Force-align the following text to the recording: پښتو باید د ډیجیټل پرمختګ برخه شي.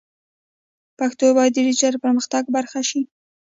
پښتو 0.97 1.25
باید 1.37 1.51
د 1.55 1.59
ډیجیټل 1.67 1.95
پرمختګ 2.03 2.43
برخه 2.55 2.79
شي. 2.89 3.01